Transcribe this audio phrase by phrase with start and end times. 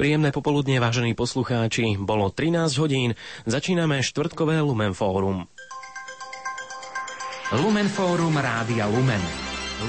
[0.00, 2.00] Príjemné popoludne, vážení poslucháči.
[2.00, 3.12] Bolo 13 hodín.
[3.44, 5.44] Začíname štvrtkové Lumen Fórum.
[7.52, 9.20] Lumen Fórum Rádia Lumen.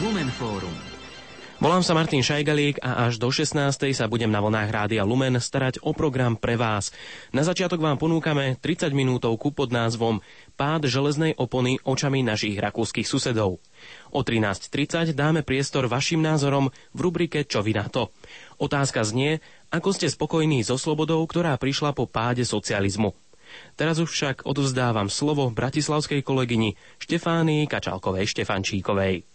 [0.03, 0.91] Lumen Fórum.
[1.63, 3.55] Volám sa Martin Šajgalík a až do 16.
[3.93, 6.91] sa budem na vlnách Rádia Lumen starať o program pre vás.
[7.31, 10.19] Na začiatok vám ponúkame 30 minútovku pod názvom
[10.59, 13.63] Pád železnej opony očami našich rakúskych susedov.
[14.11, 18.11] O 13.30 dáme priestor vašim názorom v rubrike Čo vy na to.
[18.59, 19.39] Otázka znie,
[19.71, 23.15] ako ste spokojní so slobodou, ktorá prišla po páde socializmu.
[23.75, 29.30] Teraz už však odovzdávam slovo bratislavskej kolegyni Štefánii Kačalkovej Štefančíkovej.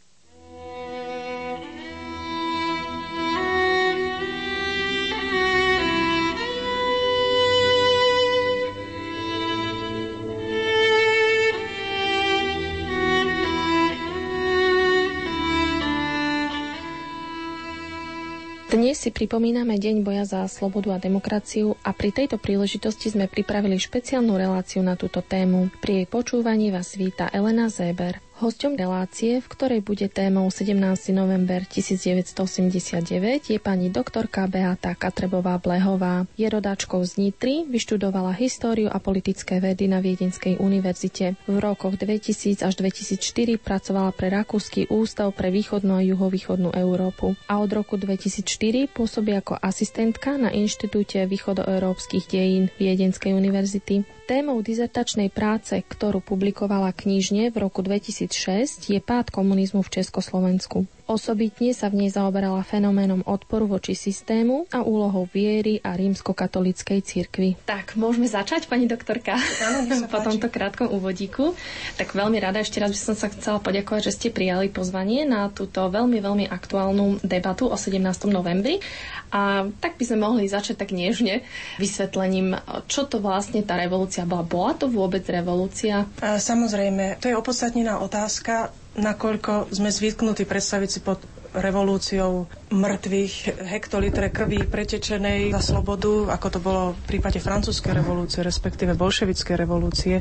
[18.76, 23.80] Dnes si pripomíname Deň boja za slobodu a demokraciu a pri tejto príležitosti sme pripravili
[23.80, 25.72] špeciálnu reláciu na túto tému.
[25.80, 28.25] Pri jej počúvaní vás víta Elena Zéber.
[28.36, 30.76] Hosťom relácie, v ktorej bude témou 17.
[31.10, 33.08] november 1989,
[33.48, 36.28] je pani doktorka Beata Katrebová Blehová.
[36.36, 41.40] Je rodáčkou z Nitry, vyštudovala históriu a politické vedy na Viedenskej univerzite.
[41.48, 43.24] V rokoch 2000 až 2004
[43.56, 48.44] pracovala pre Rakúsky ústav pre východnú a juhovýchodnú Európu a od roku 2004
[48.92, 54.15] pôsobí ako asistentka na Inštitúte východoeurópskych dejín Viedenskej univerzity.
[54.26, 60.90] Témou dizertačnej práce, ktorú publikovala knižne v roku 2006, je pád komunizmu v Československu.
[61.06, 67.54] Osobitne sa v nej zaoberala fenoménom odporu voči systému a úlohou viery a rímskokatolíckej cirkvi.
[67.62, 69.38] Tak, môžeme začať, pani doktorka?
[69.38, 71.54] Áno, po tomto krátkom úvodíku.
[71.94, 75.46] Tak veľmi rada ešte raz by som sa chcela poďakovať, že ste prijali pozvanie na
[75.46, 78.02] túto veľmi, veľmi aktuálnu debatu o 17.
[78.26, 78.82] novembri.
[79.30, 81.46] A tak by sme mohli začať tak nežne
[81.78, 82.58] vysvetlením,
[82.90, 84.42] čo to vlastne tá revolúcia bola.
[84.42, 86.02] Bola to vôbec revolúcia?
[86.18, 91.20] Samozrejme, to je opodstatnená otázka nakoľko sme zvyknutí predstaviť si pod
[91.56, 98.92] revolúciou mŕtvych hektolitre krvi pretečenej za slobodu, ako to bolo v prípade francúzskej revolúcie, respektíve
[98.92, 100.20] bolševickej revolúcie.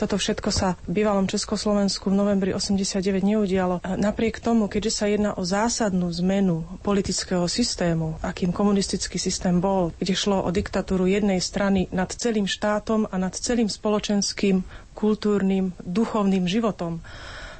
[0.00, 3.84] Toto všetko sa v bývalom Československu v novembri 89 neudialo.
[3.84, 10.16] Napriek tomu, keďže sa jedná o zásadnú zmenu politického systému, akým komunistický systém bol, kde
[10.16, 14.64] šlo o diktatúru jednej strany nad celým štátom a nad celým spoločenským,
[14.96, 17.00] kultúrnym, duchovným životom,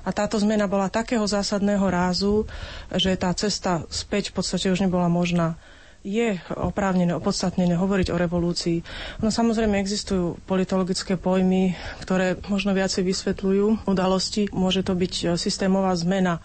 [0.00, 2.48] a táto zmena bola takého zásadného rázu,
[2.90, 5.60] že tá cesta späť v podstate už nebola možná
[6.00, 8.80] je oprávnené, opodstatnené hovoriť o revolúcii.
[9.20, 14.48] No samozrejme existujú politologické pojmy, ktoré možno viacej vysvetľujú udalosti.
[14.48, 16.40] Môže to byť systémová zmena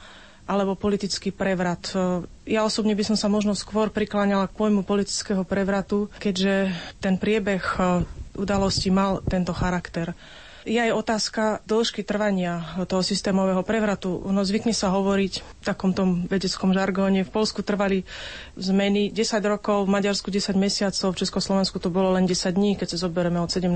[0.45, 1.89] alebo politický prevrat.
[2.45, 7.63] Ja osobne by som sa možno skôr prikláňala k pojmu politického prevratu, keďže ten priebeh
[8.37, 10.11] udalosti mal tento charakter
[10.65, 14.17] je aj otázka dĺžky trvania toho systémového prevratu.
[14.25, 17.21] No, zvykne sa hovoriť v takom tom vedeckom žargóne.
[17.21, 18.01] V Polsku trvali
[18.57, 22.97] zmeny 10 rokov, v Maďarsku 10 mesiacov, v Československu to bolo len 10 dní, keď
[22.97, 23.69] sa zoberieme od 17.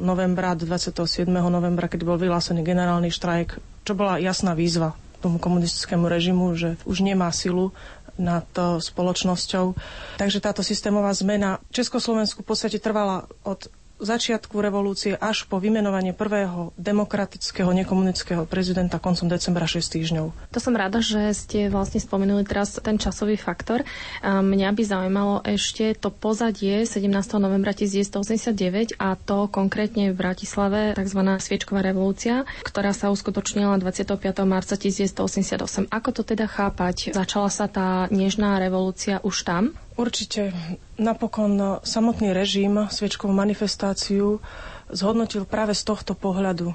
[0.00, 1.28] novembra do 27.
[1.28, 7.04] novembra, keď bol vyhlásený generálny štrajk, čo bola jasná výzva tomu komunistickému režimu, že už
[7.04, 7.76] nemá silu
[8.16, 9.76] nad spoločnosťou.
[10.16, 13.68] Takže táto systémová zmena Československu v podstate trvala od
[14.00, 20.26] začiatku revolúcie až po vymenovanie prvého demokratického nekomunického prezidenta koncom decembra 6 týždňov.
[20.50, 23.84] To som rada, že ste vlastne spomenuli teraz ten časový faktor.
[24.24, 27.06] Mňa by zaujímalo ešte to pozadie 17.
[27.38, 31.20] novembra 1989 a to konkrétne v Bratislave tzv.
[31.38, 34.16] sviečková revolúcia, ktorá sa uskutočnila 25.
[34.48, 35.88] marca 1988.
[35.92, 37.12] Ako to teda chápať?
[37.12, 39.76] Začala sa tá nežná revolúcia už tam?
[40.00, 40.56] Určite
[40.96, 44.40] napokon samotný režim sviečkovú manifestáciu
[44.88, 46.72] zhodnotil práve z tohto pohľadu.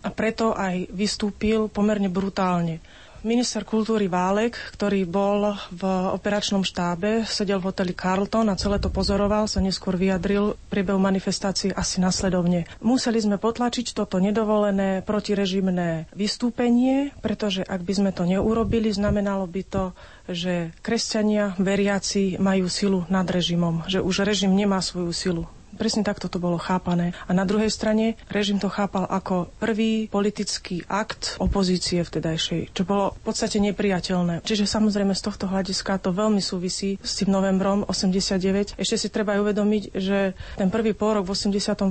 [0.00, 2.80] A preto aj vystúpil pomerne brutálne.
[3.24, 5.82] Minister kultúry Válek, ktorý bol v
[6.12, 11.72] operačnom štábe, sedel v hoteli Carlton a celé to pozoroval, sa neskôr vyjadril priebehu manifestácie
[11.72, 12.68] asi nasledovne.
[12.84, 19.62] Museli sme potlačiť toto nedovolené protirežimné vystúpenie, pretože ak by sme to neurobili, znamenalo by
[19.72, 19.84] to,
[20.28, 25.44] že kresťania, veriaci majú silu nad režimom, že už režim nemá svoju silu.
[25.74, 27.12] Presne takto to bolo chápané.
[27.26, 33.14] A na druhej strane režim to chápal ako prvý politický akt opozície vtedajšej, čo bolo
[33.18, 34.40] v podstate nepriateľné.
[34.46, 38.78] Čiže samozrejme z tohto hľadiska to veľmi súvisí s tým novembrom 89.
[38.78, 41.90] Ešte si treba aj uvedomiť, že ten prvý pôrok v 88.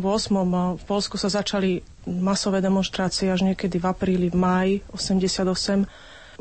[0.79, 5.87] v Polsku sa začali masové demonstrácie až niekedy v apríli, v máji 88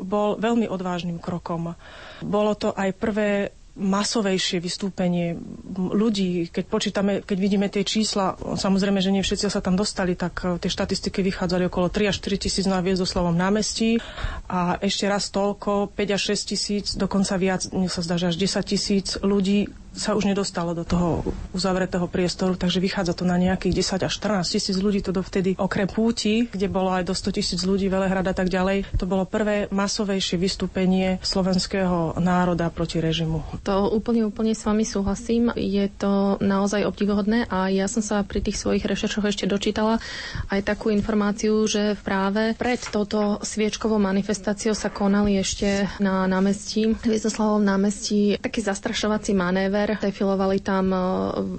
[0.01, 1.77] bol veľmi odvážnym krokom.
[2.25, 5.33] Bolo to aj prvé masovejšie vystúpenie
[5.73, 10.45] ľudí, keď počítame, keď vidíme tie čísla, samozrejme, že nie všetci sa tam dostali, tak
[10.45, 13.97] e, tie štatistiky vychádzali okolo 3 až 4 tisíc na Viezdoslavom námestí.
[14.45, 18.37] A ešte raz toľko, 5 až 6 tisíc, dokonca viac, mne sa zdá, že až
[18.37, 21.21] 10 tisíc ľudí sa už nedostalo do toho
[21.53, 25.85] uzavretého priestoru, takže vychádza to na nejakých 10 až 14 tisíc ľudí, to dovtedy okrem
[25.85, 29.69] púti, kde bolo aj do 100 tisíc ľudí, Velehrad a tak ďalej, to bolo prvé
[29.69, 33.45] masovejšie vystúpenie slovenského národa proti režimu.
[33.61, 35.53] To úplne, úplne s vami súhlasím.
[35.53, 40.01] Je to naozaj obdivuhodné a ja som sa pri tých svojich rešeršoch ešte dočítala
[40.49, 47.61] aj takú informáciu, že práve pred touto sviečkovou manifestáciou sa konali ešte na námestí, Viezoslavovom
[47.61, 50.99] námestí, taký zastrašovací manéver smer, defilovali tam e,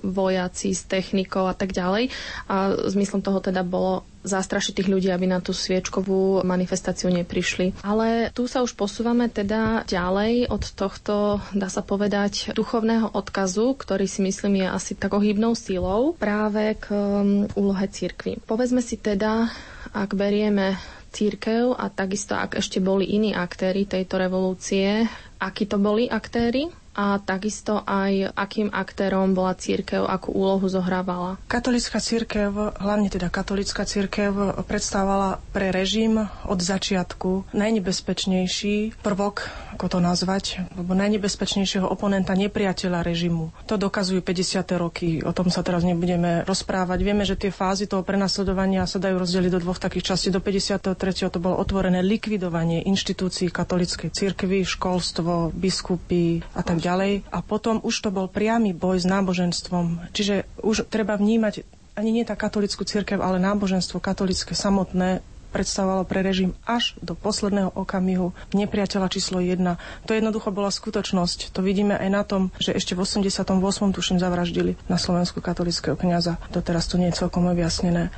[0.01, 2.09] vojaci s technikou a tak ďalej.
[2.49, 7.85] A zmyslom toho teda bolo zastrašiť tých ľudí, aby na tú sviečkovú manifestáciu neprišli.
[7.85, 11.15] Ale tu sa už posúvame teda ďalej od tohto,
[11.53, 16.89] dá sa povedať, duchovného odkazu, ktorý si myslím je asi takou hybnou sílou práve k
[17.53, 18.41] úlohe cirkvi.
[18.49, 19.53] Povedzme si teda,
[19.93, 20.81] ak berieme
[21.13, 25.05] církev a takisto ak ešte boli iní aktéry tejto revolúcie,
[25.37, 31.37] akí to boli aktéry, a takisto aj akým aktérom bola církev, akú úlohu zohrávala.
[31.51, 39.99] Katolická církev, hlavne teda katolická církev, predstavovala pre režim od začiatku najnebezpečnejší prvok, ako to
[39.99, 43.51] nazvať, lebo najnebezpečnejšieho oponenta nepriateľa režimu.
[43.67, 44.63] To dokazujú 50.
[44.79, 46.99] roky, o tom sa teraz nebudeme rozprávať.
[47.03, 50.31] Vieme, že tie fázy toho prenasledovania sa dajú rozdeliť do dvoch takých častí.
[50.31, 50.95] Do 53.
[51.27, 57.13] to bolo otvorené likvidovanie inštitúcií katolíckej cirkvy, školstvo, biskupy a tak ďalej.
[57.33, 60.13] A potom už to bol priamy boj s náboženstvom.
[60.13, 61.65] Čiže už treba vnímať
[61.95, 65.23] ani nie tá katolickú církev, ale náboženstvo katolické samotné
[65.55, 69.63] predstavovalo pre režim až do posledného okamihu nepriateľa číslo 1.
[69.79, 71.55] To jednoducho bola skutočnosť.
[71.55, 73.47] To vidíme aj na tom, že ešte v 88.
[73.95, 76.43] tuším zavraždili na Slovensku katolického kniaza.
[76.51, 78.11] Doteraz to nie je celkom objasnené.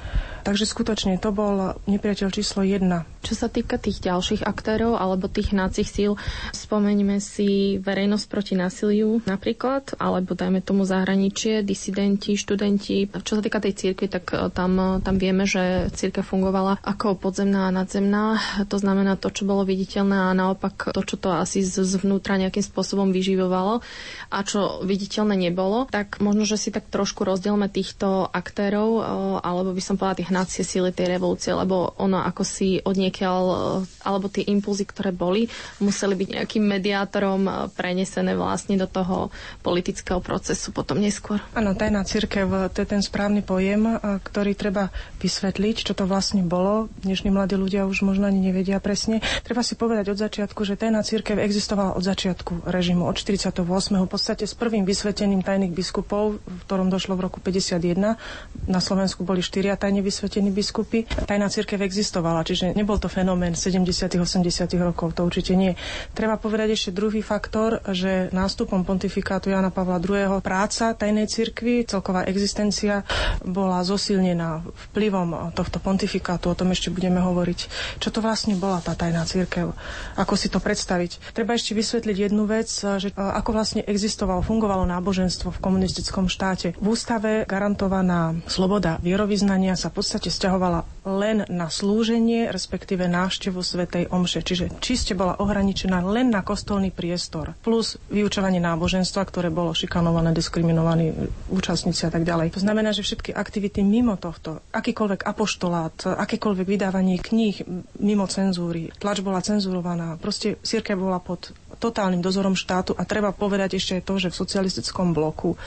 [0.47, 2.87] Takže skutočne to bol nepriateľ číslo 1.
[3.27, 6.15] Čo sa týka tých ďalších aktérov alebo tých nácich síl,
[6.55, 13.11] spomeňme si verejnosť proti násiliu napríklad, alebo dajme tomu zahraničie, disidenti, študenti.
[13.11, 17.19] Čo sa týka tej cirkvi, tak e, tam, e, tam vieme, že církev fungovala ako
[17.19, 18.39] podzemná a nadzemná.
[18.71, 23.11] To znamená to, čo bolo viditeľné a naopak to, čo to asi zvnútra nejakým spôsobom
[23.11, 23.83] vyživovalo
[24.31, 25.91] a čo viditeľné nebolo.
[25.91, 29.03] Tak možno, že si tak trošku rozdielme týchto aktérov, e,
[29.43, 33.56] alebo by som povedala tých hnacie síly tej revolúcie, lebo ono ako si odniekiaľ, e,
[34.05, 35.49] alebo tie impulzy, ktoré boli,
[35.81, 39.33] museli byť nejakým mediátorom e, prenesené vlastne do toho
[39.65, 41.41] politického procesu potom neskôr.
[41.56, 44.93] Áno, tajná církev, to je ten správny pojem, e, ktorý treba
[45.25, 46.93] vysvetliť, čo to vlastne bolo.
[47.00, 49.25] Dnešní mladí ľudia už možno ani nevedia presne.
[49.41, 53.65] Treba si povedať od začiatku, že tajná církev existovala od začiatku režimu, od 48.
[54.05, 58.21] V podstate s prvým vysvetením tajných biskupov, v ktorom došlo v roku 51.
[58.69, 61.06] Na Slovensku boli štyria tajne vysvetení posvetení biskupy.
[61.06, 63.87] Tajná církev existovala, čiže nebol to fenomén 70.
[64.19, 64.43] 80.
[64.82, 65.78] rokov, to určite nie.
[66.19, 70.43] Treba povedať ešte druhý faktor, že nástupom pontifikátu Jana Pavla II.
[70.43, 73.06] práca tajnej cirkvi, celková existencia
[73.46, 77.70] bola zosilnená vplyvom tohto pontifikátu, o tom ešte budeme hovoriť.
[78.02, 79.78] Čo to vlastne bola tá tajná církev?
[80.19, 81.38] Ako si to predstaviť?
[81.38, 86.75] Treba ešte vysvetliť jednu vec, že ako vlastne existovalo, fungovalo náboženstvo v komunistickom štáte.
[86.83, 94.08] V ústave garantovaná sloboda vierovýznania sa podstate podstate stiahovala len na slúženie, respektíve návštevu Svetej
[94.08, 94.40] Omše.
[94.40, 101.12] Čiže čiste bola ohraničená len na kostolný priestor, plus vyučovanie náboženstva, ktoré bolo šikanované, diskriminovaní
[101.52, 102.49] účastníci a tak ďalej.
[102.56, 107.61] To znamená, že všetky aktivity mimo tohto, akýkoľvek apoštolát, akékoľvek vydávanie kníh
[108.00, 113.76] mimo cenzúry, tlač bola cenzurovaná, proste cirkev bola pod totálnym dozorom štátu a treba povedať
[113.76, 115.61] ešte aj to, že v socialistickom bloku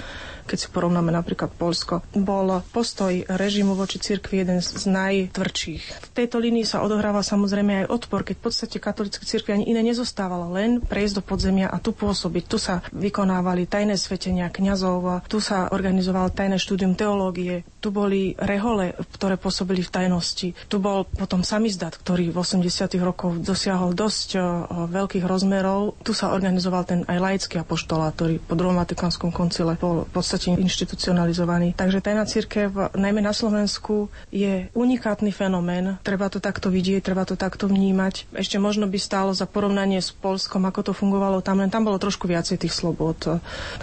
[0.50, 6.10] keď si porovnáme napríklad Polsko, bol postoj režimu voči cirkvi jeden z najtvrdších.
[6.10, 9.86] V tejto línii sa odohráva samozrejme aj odpor, keď v podstate katolícke cirkvi ani iné
[9.86, 12.44] nezostávalo, len prejsť do podzemia a tu pôsobiť.
[12.50, 18.96] Tu sa vykonávali tajné svetenia kňazov, tu sa organizovalo tajné štúdium teológie, tu boli rehole,
[19.20, 20.56] ktoré pôsobili v tajnosti.
[20.56, 22.96] Tu bol potom samizdat, ktorý v 80.
[23.04, 24.42] rokoch dosiahol dosť o,
[24.88, 26.00] veľkých rozmerov.
[26.04, 30.39] Tu sa organizoval ten aj laický apoštolát, ktorý po druhom Vatikánskom koncile bol v podstate
[30.42, 31.78] podstate inštitucionalizovaný.
[31.78, 36.00] Takže tajná církev, najmä na Slovensku, je unikát samostatný fenomén.
[36.00, 38.32] Treba to takto vidieť, treba to takto vnímať.
[38.32, 42.00] Ešte možno by stálo za porovnanie s Polskom, ako to fungovalo tam, len tam bolo
[42.00, 43.20] trošku viacej tých slobod.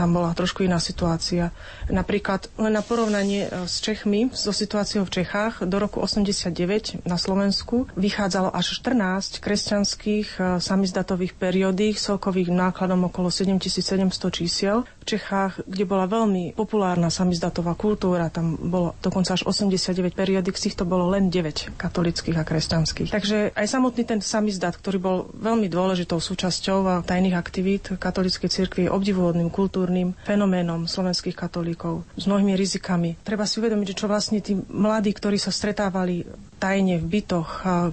[0.01, 1.53] Tam bola trošku iná situácia.
[1.93, 7.21] Napríklad len na porovnanie e, s Čechmi, so situáciou v Čechách, do roku 89 na
[7.21, 14.89] Slovensku vychádzalo až 14 kresťanských e, samizdatových periódík celkových nákladom okolo 7700 čísiel.
[15.05, 20.71] V Čechách, kde bola veľmi populárna samizdatová kultúra, tam bolo dokonca až 89 periódik, z
[20.71, 23.11] týchto bolo len 9 katolických a kresťanských.
[23.11, 29.49] Takže aj samotný ten samizdat, ktorý bol veľmi dôležitou súčasťou tajných aktivít katolíckej cirkvi, obdivuhodným
[29.49, 33.17] kultúrnym fenoménom slovenských katolíkov s mnohými rizikami.
[33.25, 36.29] Treba si uvedomiť, že čo vlastne tí mladí, ktorí sa stretávali
[36.61, 37.49] tajne v bytoch,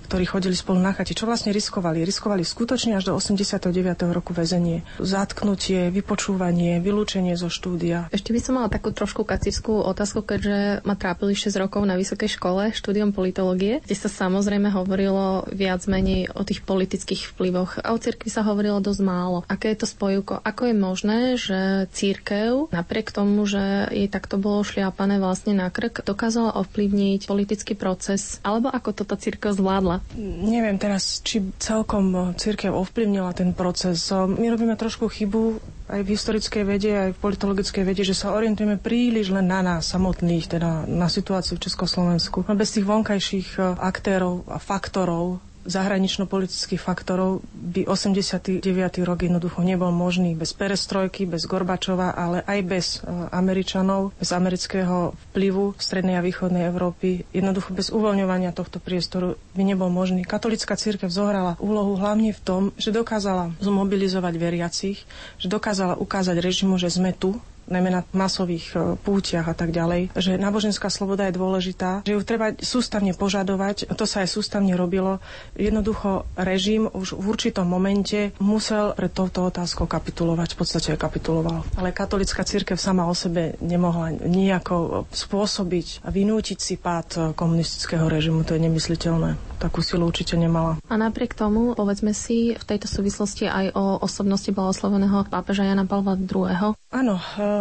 [0.07, 2.01] ktorí chodili spolu na chate, čo vlastne riskovali?
[2.03, 3.69] Riskovali skutočne až do 89.
[4.09, 4.81] roku väzenie.
[4.97, 8.07] Zatknutie, vypočúvanie, vylúčenie zo štúdia.
[8.09, 12.33] Ešte by som mala takú trošku kacírskú otázku, keďže ma trápili 6 rokov na vysokej
[12.33, 18.01] škole štúdiom politológie, kde sa samozrejme hovorilo viac menej o tých politických vplyvoch a o
[18.01, 19.45] cirkvi sa hovorilo dosť málo.
[19.45, 20.41] Aké je to spojúko?
[20.41, 26.01] Ako je možné, že církev, napriek tomu, že jej takto bolo šliapané vlastne na krk,
[26.01, 30.01] dokázala ovplyvniť politický proces alebo ako toto církev zvládla?
[30.17, 34.09] Neviem teraz, či celkom církev ovplyvnila ten proces.
[34.09, 35.61] My robíme trošku chybu
[35.93, 39.85] aj v historickej vede, aj v politologickej vede, že sa orientujeme príliš len na nás
[39.93, 42.41] samotných, teda na situáciu v Československu.
[42.49, 48.63] No bez tých vonkajších aktérov a faktorov zahranično-politických faktorov by 89.
[49.03, 55.15] rok jednoducho nebol možný bez perestrojky, bez Gorbačova, ale aj bez e, Američanov, bez amerického
[55.31, 57.23] vplyvu v strednej a východnej Európy.
[57.31, 60.27] Jednoducho bez uvoľňovania tohto priestoru by nebol možný.
[60.27, 64.97] Katolická církev zohrala úlohu hlavne v tom, že dokázala zmobilizovať veriacich,
[65.39, 70.15] že dokázala ukázať režimu, že sme tu, najmä na masových e, pútiach a tak ďalej,
[70.17, 73.93] že náboženská sloboda je dôležitá, že ju treba sústavne požadovať.
[73.93, 75.23] To sa aj sústavne robilo.
[75.55, 80.55] Jednoducho režim už v určitom momente musel pred touto otázkou kapitulovať.
[80.55, 81.63] V podstate aj kapituloval.
[81.77, 88.47] Ale katolická církev sama o sebe nemohla nejako spôsobiť a vynútiť si pád komunistického režimu.
[88.47, 89.35] To je nemysliteľné.
[89.61, 90.75] Takú silu určite nemala.
[90.91, 96.19] A napriek tomu, povedzme si v tejto súvislosti aj o osobnosti blahosloveného pápeža Jana Pavla
[96.19, 96.75] II.
[96.93, 97.52] Áno, Ehm,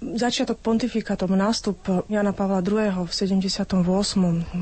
[0.00, 1.78] začiatok pontifikátom, nástup
[2.08, 3.06] Jana Pavla II.
[3.06, 3.70] v 78.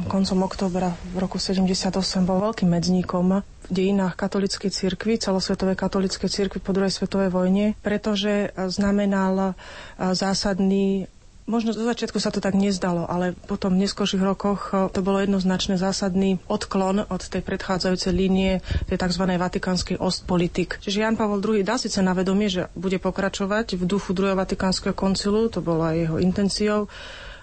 [0.06, 3.26] koncom oktobra v roku 78 bol veľkým medzníkom
[3.66, 9.58] v dejinách katolíckej cirkvi, celosvetovej katolíckej cirkvi po druhej svetovej vojne, pretože znamenal
[9.98, 11.10] zásadný
[11.46, 15.22] Možno do začiatku sa to tak nezdalo, ale potom v neskôrších rokoch eh, to bolo
[15.22, 19.22] jednoznačne zásadný odklon od tej predchádzajúcej línie tej tzv.
[19.30, 20.82] vatikánskej ostpolitik.
[20.82, 24.90] Čiže Jan Pavel II dá síce na vedomie, že bude pokračovať v duchu druhého vatikánskeho
[24.90, 26.90] koncilu, to bola jeho intenciou,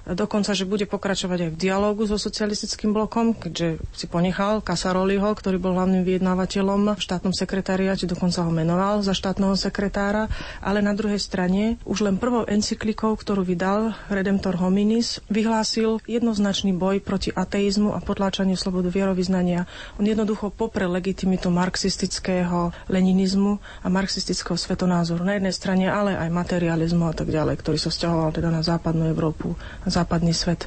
[0.04, 5.56] dokonca, že bude pokračovať aj v dialógu so socialistickým blokom, keďže si ponechal Kasaroliho, ktorý
[5.60, 10.28] bol hlavným vyjednávateľom v štátnom sekretariate, dokonca ho menoval za štátneho sekretára,
[10.60, 17.00] ale na druhej strane už len prvou encyklikou, ktorú vydal Redemptor Hominis, vyhlásil jednoznačný boj
[17.00, 19.64] proti ateizmu a potláčaniu slobodu vierovýznania.
[19.96, 27.08] On jednoducho popre legitimitu marxistického leninizmu a marxistického svetonázoru na jednej strane, ale aj materializmu
[27.08, 29.56] a tak ďalej, ktorý sa vzťahoval teda na západnú Európu,
[29.94, 30.66] západný svet.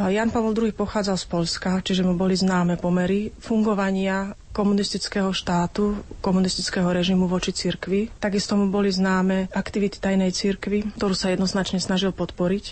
[0.00, 6.88] Jan Pavel II pochádzal z Polska, čiže mu boli známe pomery fungovania komunistického štátu, komunistického
[6.88, 8.08] režimu voči cirkvi.
[8.16, 12.64] Takisto mu boli známe aktivity tajnej cirkvi, ktorú sa jednoznačne snažil podporiť.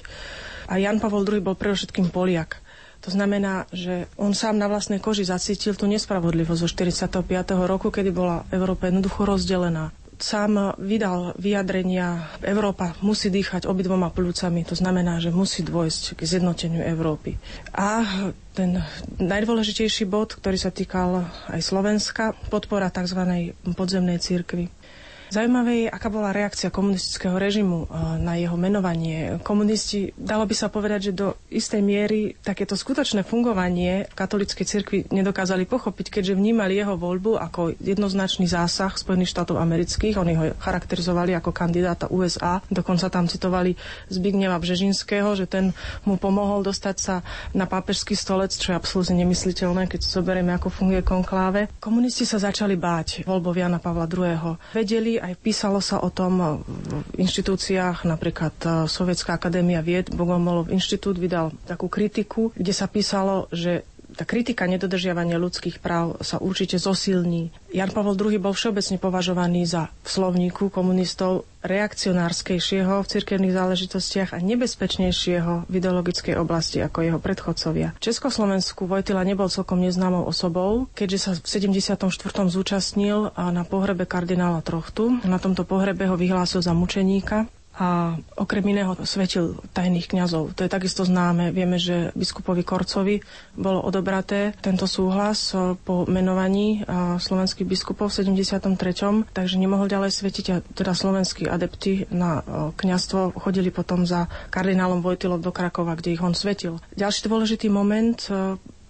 [0.72, 2.64] A Jan Pavel II bol predovšetkým Poliak.
[3.00, 7.28] To znamená, že on sám na vlastnej koži zacítil tú nespravodlivosť zo 45.
[7.62, 12.08] roku, kedy bola Európa jednoducho rozdelená sám vydal vyjadrenia,
[12.40, 17.38] Európa musí dýchať obidvoma plúcami, to znamená, že musí dôjsť k zjednoteniu Európy.
[17.70, 18.02] A
[18.50, 18.82] ten
[19.16, 23.54] najdôležitejší bod, ktorý sa týkal aj Slovenska, podpora tzv.
[23.68, 24.66] podzemnej církvy.
[25.28, 29.36] Zaujímavé je, aká bola reakcia komunistického režimu eh, na jeho menovanie.
[29.44, 35.68] Komunisti, dalo by sa povedať, že do istej miery takéto skutočné fungovanie katolíckej cirkvi nedokázali
[35.68, 40.16] pochopiť, keďže vnímali jeho voľbu ako jednoznačný zásah Spojených štátov amerických.
[40.16, 42.64] Oni ho charakterizovali ako kandidáta USA.
[42.72, 43.76] Dokonca tam citovali
[44.08, 45.76] Zbigneva Bžežinského, že ten
[46.08, 47.20] mu pomohol dostať sa
[47.52, 51.68] na pápežský stolec, čo je absolútne nemysliteľné, keď zoberieme, ako funguje konkláve.
[51.76, 54.56] Komunisti sa začali báť voľbov Jana Pavla II.
[54.72, 61.18] Vedeli, aj písalo sa o tom v inštitúciách, napríklad e, Sovietská akadémia vied, Bogomolov inštitút
[61.18, 63.84] vydal takú kritiku, kde sa písalo, že
[64.18, 67.54] tá kritika nedodržiavania ľudských práv sa určite zosilní.
[67.70, 74.42] Jan Pavel II bol všeobecne považovaný za v slovníku komunistov reakcionárskejšieho v cirkevných záležitostiach a
[74.42, 77.94] nebezpečnejšieho v ideologickej oblasti ako jeho predchodcovia.
[77.94, 82.10] V Československu Vojtila nebol celkom neznámou osobou, keďže sa v 74.
[82.50, 85.22] zúčastnil na pohrebe kardinála Trochtu.
[85.22, 87.46] Na tomto pohrebe ho vyhlásil za mučeníka
[87.78, 90.58] a okrem iného svetil tajných kňazov.
[90.58, 91.54] To je takisto známe.
[91.54, 93.22] Vieme, že biskupovi Korcovi
[93.54, 96.90] bolo odobraté tento súhlas e, po menovaní e,
[97.22, 99.30] slovenských biskupov v 73.
[99.30, 104.98] Takže nemohol ďalej svetiť a teda slovenskí adepti na e, kňazstvo chodili potom za kardinálom
[104.98, 106.82] Vojtilom do Krakova, kde ich on svetil.
[106.98, 108.18] Ďalší dôležitý moment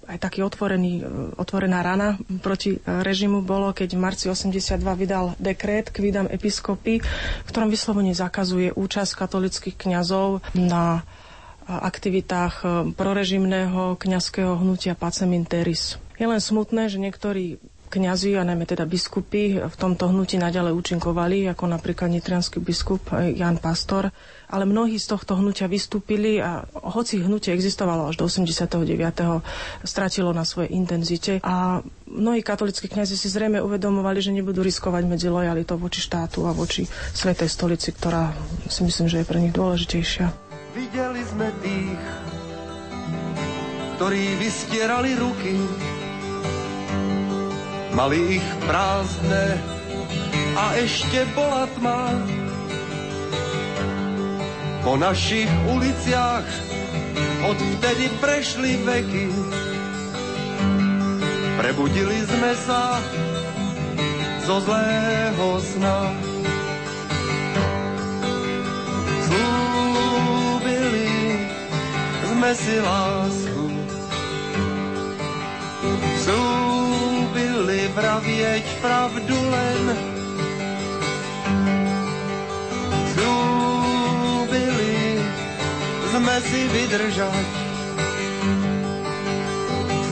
[0.09, 1.03] aj taký otvorený, e,
[1.37, 7.05] otvorená rana proti e, režimu bolo, keď v marci 82 vydal dekret k výdam episkopy,
[7.45, 11.13] v ktorom vyslovene zakazuje účasť katolických kňazov na e,
[11.69, 12.65] aktivitách
[12.97, 16.01] prorežimného kňazského hnutia Pacem Interis.
[16.17, 21.49] Je len smutné, že niektorí kňazi a najmä teda biskupy v tomto hnutí naďalej účinkovali,
[21.49, 24.13] ako napríklad nitrianský biskup Jan Pastor,
[24.49, 28.85] ale mnohí z tohto hnutia vystúpili a hoci hnutie existovalo až do 89.
[29.85, 35.29] stratilo na svojej intenzite a mnohí katolickí kňazi si zrejme uvedomovali, že nebudú riskovať medzi
[35.33, 38.33] lojalitou voči štátu a voči Svetej stolici, ktorá
[38.69, 40.29] si myslím, že je pre nich dôležitejšia.
[40.77, 42.01] Videli sme tých,
[43.99, 45.59] ktorí vystierali ruky,
[47.99, 49.59] mali ich prázdne
[50.55, 52.15] a ešte bola tma
[54.87, 56.47] po našich uliciach
[57.43, 59.27] odvtedy prešli veky.
[61.59, 63.03] Prebudili sme sa
[64.47, 66.15] zo zlého sna.
[69.27, 71.11] Slúbili
[72.31, 73.67] sme si lásku.
[76.23, 76.78] Slúbili
[77.99, 79.83] vravieť pravdu len.
[83.11, 84.95] Slúbili
[86.15, 87.49] sme si vydržať.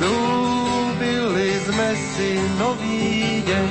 [0.02, 3.70] Slúbili sme si nový deň.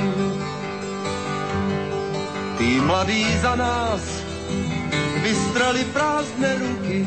[2.56, 4.00] Tí mladí za nás
[5.20, 7.04] vystrali prázdne ruky.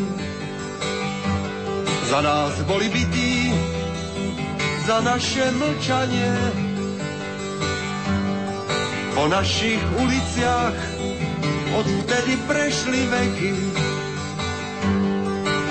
[2.09, 3.53] Za nás boli bytí,
[4.85, 6.68] za naše mlčanie.
[9.19, 10.79] Po našich uliciach
[11.75, 13.51] odtedy prešli veky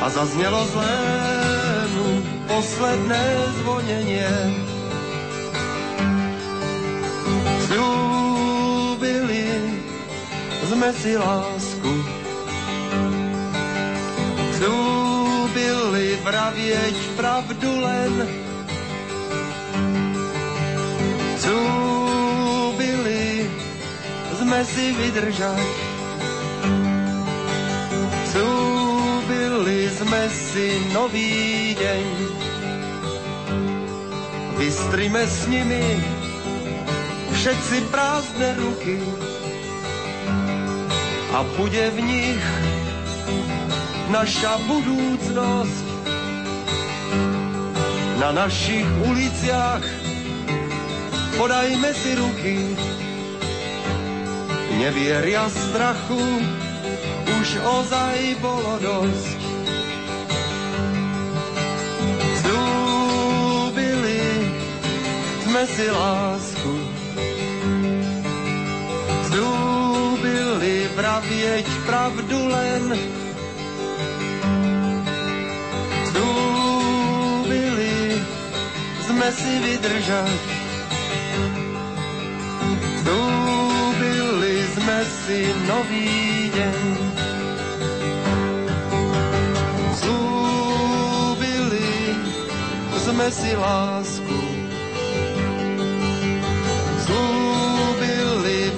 [0.04, 2.08] a zaznelo zlému
[2.44, 3.24] posledné
[3.64, 4.32] zvonenie.
[7.72, 9.48] Sľúbili
[10.68, 11.92] sme si lásku,
[14.60, 18.12] Sľúbili vravieť pravdu len,
[21.40, 21.97] Sľúbili
[24.48, 25.60] sme si vydržať,
[29.92, 32.06] sme si nový deň.
[34.56, 35.84] Vystrime s nimi
[37.36, 38.96] všetci prázdne ruky
[41.36, 42.44] a bude v nich
[44.08, 45.86] naša budúcnosť.
[48.16, 49.84] Na našich uliciach
[51.36, 52.56] podajme si ruky,
[54.78, 56.22] nevieria strachu,
[57.26, 59.48] už ozaj bolo dosť.
[65.58, 66.74] sme si lásku.
[69.26, 72.82] Zúbili vravieť pravdu len.
[76.14, 78.22] Zúbili
[79.02, 80.57] sme si vydržať.
[84.88, 86.80] Zúbili sme si nový deň.
[90.00, 91.92] Zúbili
[92.96, 94.40] sme si lásku.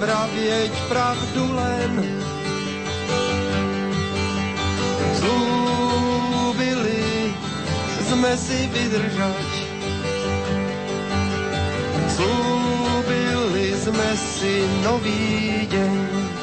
[0.01, 1.92] vravieť pravdu len.
[5.14, 7.07] Zlúbili
[8.11, 9.51] sme si vydržať.
[12.18, 12.60] Zlúbili
[13.81, 16.39] sme si nový deň.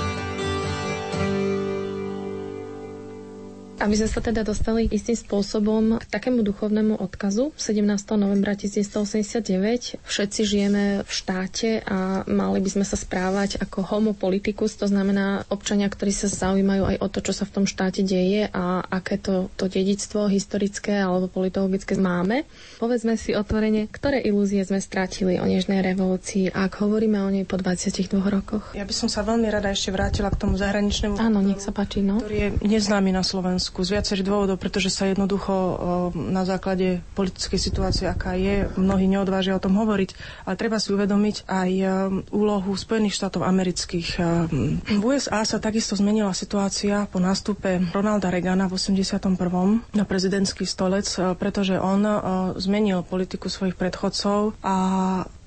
[3.87, 7.87] Aby sme sa teda dostali istým spôsobom k takému duchovnému odkazu, 17.
[8.19, 14.75] novembra 1989 všetci žijeme v štáte a mali by sme sa správať ako homo politicus,
[14.75, 18.51] to znamená občania, ktorí sa zaujímajú aj o to, čo sa v tom štáte deje
[18.51, 22.43] a aké to, to dedictvo historické alebo politologické máme.
[22.83, 27.55] Povedzme si otvorene, ktoré ilúzie sme strátili o nežnej revolúcii, ak hovoríme o nej po
[27.55, 28.75] 22 rokoch.
[28.75, 32.03] Ja by som sa veľmi rada ešte vrátila k tomu zahraničnému Áno, nech sa páči,
[32.03, 32.19] no.
[32.19, 35.53] ktorý je neznámy na Slovensku z viacerých dôvodov, pretože sa jednoducho
[36.13, 40.09] na základe politickej situácie, aká je, mnohí neodvážia o tom hovoriť,
[40.45, 41.69] ale treba si uvedomiť aj
[42.29, 44.09] úlohu Spojených štátov amerických.
[44.97, 49.35] V USA sa takisto zmenila situácia po nástupe Ronalda Reagana v 81.
[49.93, 51.05] na prezidentský stolec,
[51.37, 52.01] pretože on
[52.57, 54.75] zmenil politiku svojich predchodcov a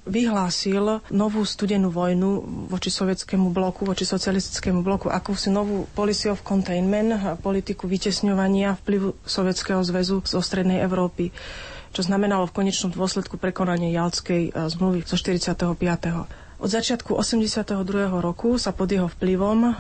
[0.03, 7.13] vyhlásil novú studenú vojnu voči sovietskému bloku, voči socialistickému bloku, akúsi novú policy of containment,
[7.39, 11.33] politiku vytesňovania vplyvu Sovietskeho zväzu zo strednej Európy
[11.91, 15.75] čo znamenalo v konečnom dôsledku prekonanie Jalskej e, zmluvy zo 45.
[16.61, 17.73] Od začiatku 82.
[18.21, 19.73] roku sa pod jeho vplyvom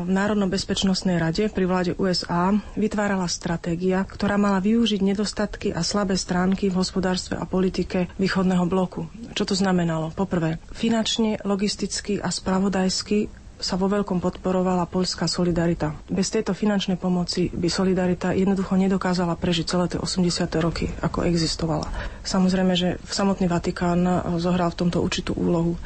[0.00, 6.16] v Národnom bezpečnostnej rade pri vláde USA vytvárala stratégia, ktorá mala využiť nedostatky a slabé
[6.16, 9.12] stránky v hospodárstve a politike východného bloku.
[9.32, 10.12] Čo to znamenalo?
[10.12, 15.94] Poprvé, finančne, logisticky a spravodajsky sa vo veľkom podporovala poľská solidarita.
[16.10, 20.50] Bez tejto finančnej pomoci by solidarita jednoducho nedokázala prežiť celé tie 80.
[20.58, 21.86] roky, ako existovala.
[22.26, 24.02] Samozrejme, že samotný Vatikán
[24.42, 25.78] zohral v tomto určitú úlohu.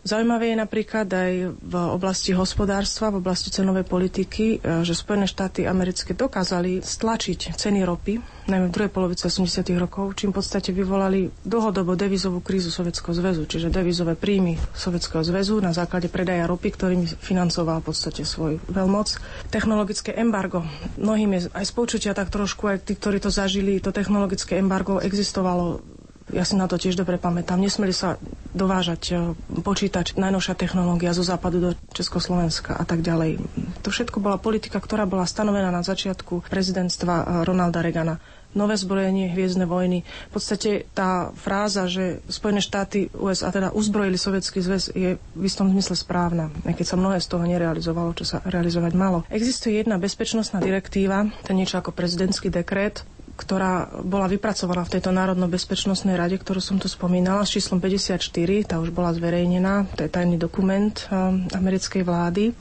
[0.00, 5.68] Zaujímavé je napríklad aj v oblasti hospodárstva, v oblasti cenovej politiky, e, že Spojené štáty
[5.68, 8.16] americké dokázali stlačiť ceny ropy,
[8.48, 9.76] najmä v druhej polovici 80.
[9.76, 15.60] rokov, čím v podstate vyvolali dlhodobo devizovú krízu Sovjetského zväzu, čiže devizové príjmy Sovjetského zväzu
[15.60, 19.20] na základe predaja ropy, ktorými financoval v podstate svoj veľmoc.
[19.52, 20.64] Technologické embargo.
[20.96, 21.72] Mnohým je aj z
[22.10, 25.84] tak trošku, aj tí, ktorí to zažili, to technologické embargo existovalo
[26.32, 27.60] ja si na to tiež dobre pamätám.
[27.60, 28.16] Nesmeli sa
[28.50, 29.14] dovážať e,
[29.62, 33.38] počítač, najnovšia technológia zo západu do Československa a tak ďalej.
[33.82, 38.18] To všetko bola politika, ktorá bola stanovená na začiatku prezidentstva e, Ronalda Reagana
[38.50, 40.02] nové zbrojenie, hviezdne vojny.
[40.02, 45.70] V podstate tá fráza, že Spojené štáty USA teda uzbrojili Sovietský zväz, je v istom
[45.70, 49.22] zmysle správna, aj keď sa mnohé z toho nerealizovalo, čo sa realizovať malo.
[49.30, 53.06] Existuje jedna bezpečnostná direktíva, to niečo ako prezidentský dekret,
[53.40, 58.20] ktorá bola vypracovaná v tejto Národno-bezpečnostnej rade, ktorú som tu spomínala, s číslom 54,
[58.68, 62.52] tá už bola zverejnená, to je tajný dokument um, americkej vlády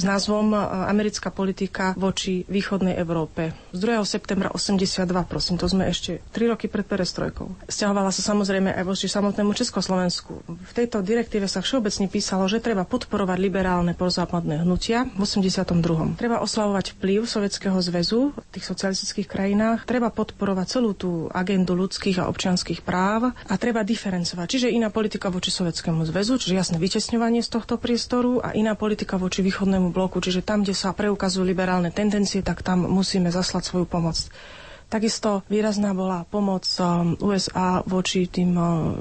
[0.00, 0.58] s názvom e,
[0.88, 3.52] Americká politika voči východnej Európe.
[3.70, 4.00] Z 2.
[4.02, 7.68] septembra 82, prosím, to sme ešte 3 roky pred perestrojkou.
[7.68, 10.40] Sťahovala sa samozrejme aj voči samotnému Československu.
[10.48, 15.76] V tejto direktíve sa všeobecne písalo, že treba podporovať liberálne prozápadné hnutia v 82.
[16.16, 22.18] Treba oslavovať vplyv Sovietskeho zväzu v tých socialistických krajinách, treba podporovať celú tú agendu ľudských
[22.18, 24.46] a občianských práv a treba diferencovať.
[24.48, 29.16] Čiže iná politika voči Sovietskému zväzu, čiže jasné vytesňovanie z tohto priestoru a iná politika
[29.16, 33.86] voči východnému bloku, čiže tam, kde sa preukazujú liberálne tendencie, tak tam musíme zaslať svoju
[33.86, 34.16] pomoc.
[34.90, 38.98] Takisto výrazná bola pomoc um, USA voči tým uh,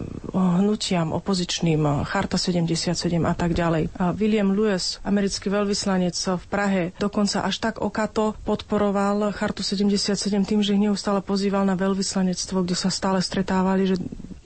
[0.62, 2.94] hnutiam opozičným, uh, Charta 77
[3.26, 3.90] a tak ďalej.
[4.14, 10.14] William Lewis, americký veľvyslanec v Prahe, dokonca až tak okato podporoval Chartu 77
[10.46, 13.98] tým, že ich neustále pozýval na veľvyslanectvo, kde sa stále stretávali, že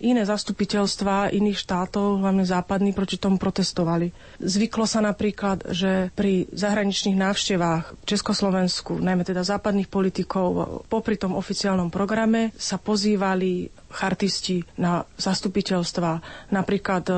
[0.04, 4.12] iné zastupiteľstva iných štátov, hlavne západní, proti tomu protestovali.
[4.38, 11.34] Zvyklo sa napríklad, že pri zahraničných návštevách v Československu, najmä teda západných politikov, popri tom
[11.34, 16.20] oficiálnom programe sa pozývali chartisti na zastupiteľstva.
[16.50, 17.16] Napríklad e,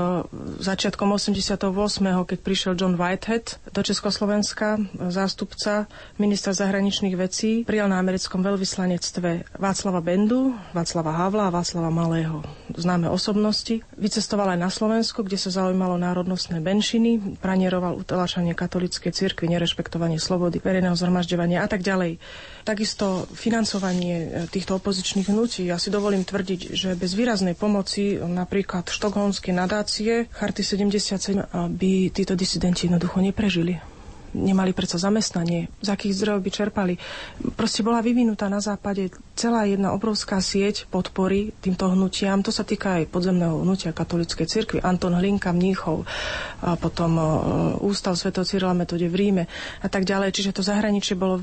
[0.60, 1.58] začiatkom 88.,
[2.04, 4.78] keď prišiel John Whitehead do Československa,
[5.10, 5.88] zástupca
[6.20, 12.44] ministra zahraničných vecí, prijal na americkom veľvyslanectve Václava Bendu, Václava Havla a Václava Malého,
[12.76, 13.80] známe osobnosti.
[13.96, 20.60] Vycestoval aj na Slovensku, kde sa zaujímalo národnostné menšiny, pranieroval utelačanie katolíckej cirkvi, nerešpektovanie slobody,
[20.60, 22.20] verejného zhromažďovania a tak ďalej.
[22.66, 25.70] Takisto financovanie e, týchto opozičných hnutí.
[25.70, 32.34] Ja si dovolím tvrdiť, že bez výraznej pomoci napríklad štokholmskej nadácie Charty 77 by títo
[32.34, 33.96] disidenti jednoducho neprežili
[34.36, 36.94] nemali predsa zamestnanie, z akých zdrojov by čerpali.
[37.56, 39.08] Proste bola vyvinutá na západe
[39.40, 42.44] celá jedna obrovská sieť podpory týmto hnutiam.
[42.44, 44.84] To sa týka aj podzemného hnutia katolíckej cirkvi.
[44.84, 46.04] Anton Hlinka, Mníchov,
[46.60, 47.16] a potom
[47.80, 48.36] Ústav Sv.
[48.44, 49.44] Cyrila metode v Ríme
[49.80, 50.36] a tak ďalej.
[50.36, 51.40] Čiže to zahraničie bolo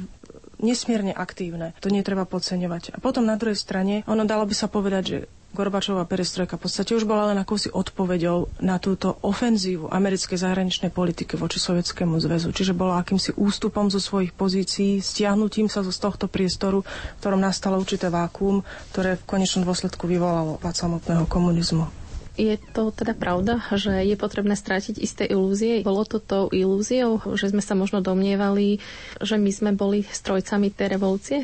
[0.62, 1.74] nesmierne aktívne.
[1.82, 2.96] To netreba podceňovať.
[2.96, 5.18] A potom na druhej strane, ono dalo by sa povedať, že
[5.52, 11.36] Gorbačová perestrojka v podstate už bola len akousi odpoveďou na túto ofenzívu americkej zahraničnej politiky
[11.36, 12.56] voči Sovietskému zväzu.
[12.56, 17.76] Čiže bola akýmsi ústupom zo svojich pozícií, stiahnutím sa z tohto priestoru, v ktorom nastalo
[17.76, 18.64] určité vákuum,
[18.96, 22.01] ktoré v konečnom dôsledku vyvolalo pád samotného komunizmu.
[22.32, 25.84] Je to teda pravda, že je potrebné strátiť isté ilúzie?
[25.84, 28.80] Bolo to tou ilúziou, že sme sa možno domnievali,
[29.20, 31.38] že my sme boli strojcami tej revolúcie?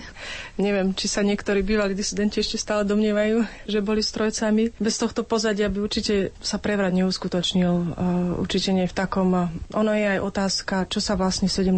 [0.56, 4.80] Neviem, či sa niektorí bývalí disidenti ešte stále domnievajú, že boli strojcami.
[4.80, 8.00] Bez tohto pozadia by určite sa prevrat neuskutočnil.
[8.40, 9.28] Určite nie v takom.
[9.76, 11.68] Ono je aj otázka, čo sa vlastne 17.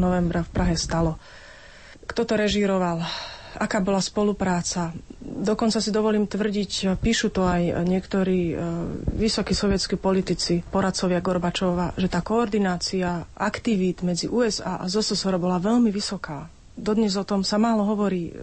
[0.00, 1.20] novembra v Prahe stalo.
[2.08, 3.04] Kto to režíroval?
[3.56, 4.90] Aká bola spolupráca.
[5.20, 8.56] Dokonca si dovolím tvrdiť, píšu to aj niektorí e,
[9.16, 15.88] vysokí sovietskí politici, poradcovia Gorbačova, že tá koordinácia aktivít medzi USA a ZSSR bola veľmi
[15.88, 16.46] vysoká.
[16.74, 18.34] Dodnes o tom sa málo hovorí.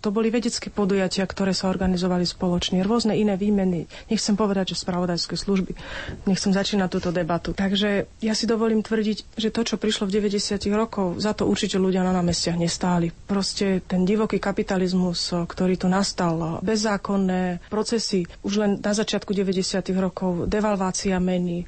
[0.00, 3.84] To boli vedecké podujatia, ktoré sa organizovali spoločne, rôzne iné výmeny.
[4.08, 5.76] Nechcem povedať, že spravodajské služby.
[6.24, 7.52] Nechcem začínať túto debatu.
[7.52, 10.56] Takže ja si dovolím tvrdiť, že to, čo prišlo v 90.
[10.72, 13.12] rokov, za to určite ľudia na námestiach nestáli.
[13.12, 19.60] Proste ten divoký kapitalizmus, ktorý tu nastal, bezzákonné procesy, už len na začiatku 90.
[19.94, 21.64] rokov, devalvácia meny, e,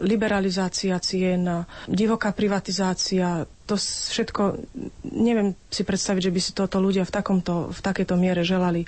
[0.00, 1.42] liberalizácia cien,
[1.84, 4.60] divoká privatizácia, to všetko,
[5.08, 8.84] neviem si predstaviť, že by si toto ľudia v, takomto, v takejto miere želali.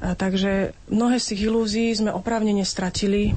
[0.00, 3.36] Takže mnohé z tých ilúzií sme oprávnene stratili.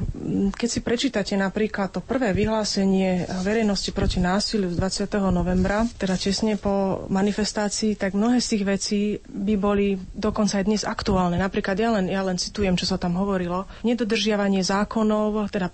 [0.56, 5.12] Keď si prečítate napríklad to prvé vyhlásenie verejnosti proti násiliu z 20.
[5.28, 10.84] novembra, teda česne po manifestácii, tak mnohé z tých vecí by boli dokonca aj dnes
[10.88, 11.36] aktuálne.
[11.36, 13.68] Napríklad ja len, ja len citujem, čo sa tam hovorilo.
[13.84, 15.68] Nedodržiavanie zákonov, teda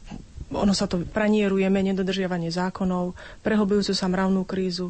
[0.50, 3.14] ono sa to pranierujeme, nedodržiavanie zákonov,
[3.46, 4.90] prehlbujúcu sa mravnú krízu,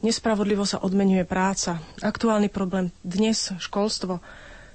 [0.00, 1.80] nespravodlivo sa odmenuje práca.
[2.00, 4.20] Aktuálny problém dnes školstvo,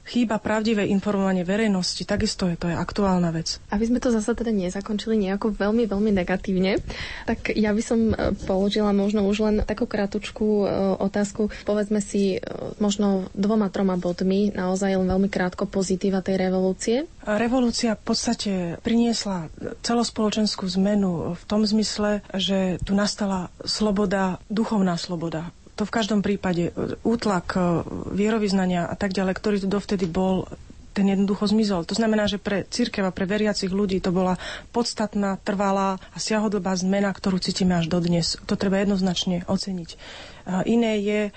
[0.05, 3.57] chýba pravdivé informovanie verejnosti, takisto je to je aktuálna vec.
[3.73, 6.77] Aby sme to zase teda nezakončili nejako veľmi, veľmi negatívne,
[7.25, 10.65] tak ja by som e, položila možno už len takú kratučku e,
[11.01, 11.49] otázku.
[11.65, 12.39] Povedzme si e,
[12.77, 17.09] možno dvoma, troma bodmi, naozaj len veľmi krátko pozitíva tej revolúcie.
[17.25, 18.51] Revolúcia v podstate
[18.85, 19.49] priniesla
[19.81, 26.71] celospoločenskú zmenu v tom zmysle, že tu nastala sloboda, duchovná sloboda to v každom prípade
[26.71, 27.59] e, útlak e,
[28.15, 30.47] vierovýznania a tak ďalej, ktorý tu dovtedy bol,
[30.95, 31.83] ten jednoducho zmizol.
[31.83, 34.39] To znamená, že pre církev a pre veriacich ľudí to bola
[34.71, 38.39] podstatná, trvalá a siahodobá zmena, ktorú cítime až dodnes.
[38.47, 39.89] To treba jednoznačne oceniť.
[40.65, 41.31] Iné je, e,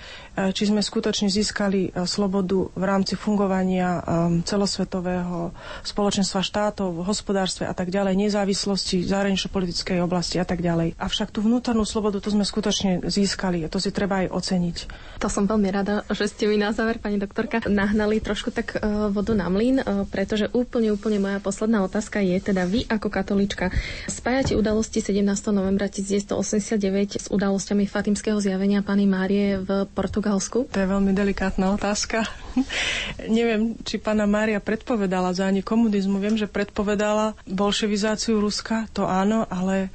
[0.53, 4.01] či sme skutočne získali e, slobodu v rámci fungovania
[4.45, 10.95] celosvetového spoločenstva štátov, hospodárstve a tak ďalej, nezávislosti, zahranično-politickej oblasti a tak ďalej.
[10.97, 14.77] Avšak tú vnútornú slobodu to sme skutočne získali a to si treba aj oceniť.
[15.19, 18.77] To som veľmi rada, že ste mi na záver, pani doktorka, nahnali trošku tak
[19.11, 23.69] vodu na mlyn, pretože úplne, úplne moja posledná otázka je teda vy ako katolička
[24.07, 25.23] spájate udalosti 17.
[25.51, 30.67] novembra 1989 s udalosťami Fatimského zjavenia pani Márie v Portugalsku?
[30.67, 32.27] To je veľmi delikátna otázka.
[33.31, 36.19] Neviem, či pána Mária predpovedala za ani komunizmu.
[36.19, 39.87] Viem, že predpovedala bolševizáciu Ruska, to áno, ale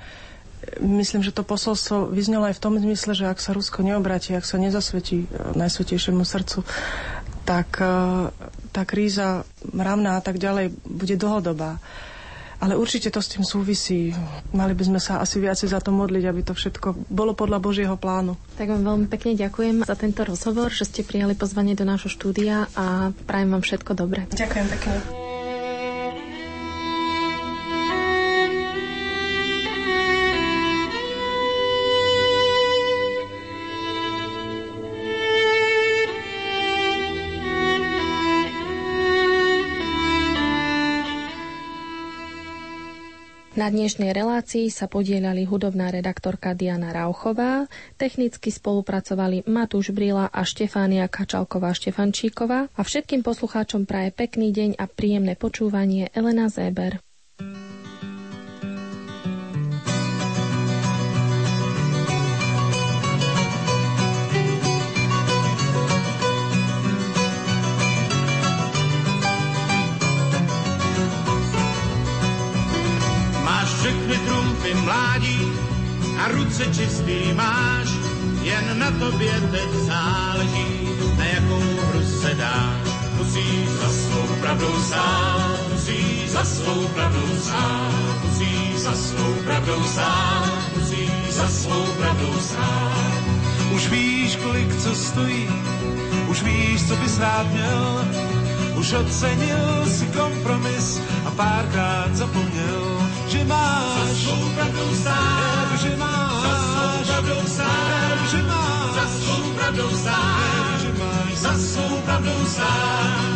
[0.80, 4.48] myslím, že to posolstvo vyznelo aj v tom zmysle, že ak sa Rusko neobratí, ak
[4.48, 6.64] sa nezasvetí e, najsvetejšiemu srdcu,
[7.44, 7.84] tak e,
[8.70, 11.76] tá kríza mravná a tak ďalej bude dlhodobá.
[12.58, 14.14] Ale určite to s tým súvisí.
[14.50, 17.96] Mali by sme sa asi viacej za to modliť, aby to všetko bolo podľa Božieho
[17.96, 18.38] plánu.
[18.54, 22.70] Tak vám veľmi pekne ďakujem za tento rozhovor, že ste prijali pozvanie do nášho štúdia
[22.74, 24.26] a prajem vám všetko dobré.
[24.30, 25.23] Ďakujem pekne.
[43.54, 51.06] Na dnešnej relácii sa podielali hudobná redaktorka Diana Rauchová, technicky spolupracovali Matúš Brila a Štefánia
[51.06, 56.98] Kačalková-Štefančíková a všetkým poslucháčom praje pekný deň a príjemné počúvanie Elena Zéber.
[87.44, 93.22] Stát, musíš za svou pravdou stát, musíš za svou pravdou stát.
[93.74, 95.48] Už víš, kolik co stojí,
[96.28, 98.04] už víš, co bys rád měl,
[98.74, 104.08] Už ocenil si kompromis a párkrát zapomněl, že máš.
[104.08, 106.42] Za svou pravdou stát, že máš.
[106.42, 108.94] Za svou pravdou stát, že máš.
[108.94, 111.32] Za svou pravdou stát, že máš.
[111.34, 113.33] Za svou pravdou stát.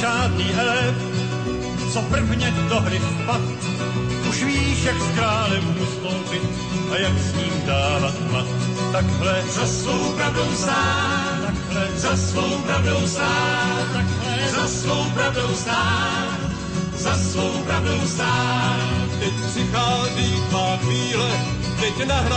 [0.00, 0.94] Žádný elef,
[1.92, 3.40] co prvně do hry vpad.
[4.28, 6.42] Už víš, jak s králem ustoupit
[6.92, 8.46] a jak s ním dávat mat.
[8.92, 16.38] Takhle za svou pravdou stát, takhle za svou pravdou stát, takhle za svou pravdou stát,
[16.96, 18.76] za svou pravdou stát.
[19.20, 21.30] Teď přichází tvá chvíle,
[21.80, 22.36] teď nahrá